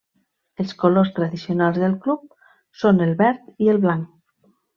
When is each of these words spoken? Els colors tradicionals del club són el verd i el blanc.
Els 0.61 0.71
colors 0.83 1.11
tradicionals 1.19 1.77
del 1.83 1.93
club 2.07 2.25
són 2.85 3.05
el 3.09 3.13
verd 3.21 3.45
i 3.67 3.71
el 3.77 3.81
blanc. 3.87 4.11